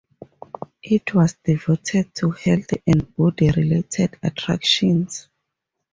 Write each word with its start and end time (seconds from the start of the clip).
It 0.81 1.13
was 1.13 1.35
devoted 1.43 2.15
to 2.15 2.31
health 2.31 2.69
and 2.87 3.15
body 3.15 3.51
related 3.51 4.17
attractions. 4.23 5.29